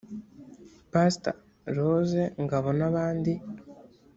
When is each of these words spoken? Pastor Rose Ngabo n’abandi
Pastor 0.91 1.35
Rose 1.77 2.21
Ngabo 2.43 2.69
n’abandi 2.79 3.33